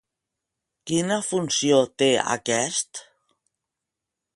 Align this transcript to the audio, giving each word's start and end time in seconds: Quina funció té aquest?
Quina 0.91 1.19
funció 1.27 1.83
té 2.03 2.09
aquest? 2.25 3.05